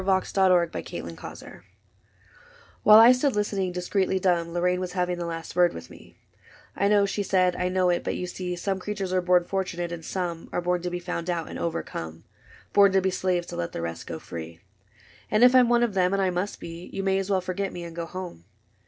[0.01, 0.73] THE GROWTH OF"
[1.29, 1.61] LORRAINE
[2.81, 6.17] While I stood listening, discreetly dumb, Lorraine was having the last word with me:"
[6.75, 9.91] I know," she said," I know it, but you see Some creatures are born fortunate,
[9.91, 12.23] and some Are born to be found out and overcome,—
[12.73, 14.59] Born to be slaves, to let the rest go free;
[15.29, 17.39] And if I *m one of them (and I must be) You may as well
[17.39, 18.45] forget me and go home.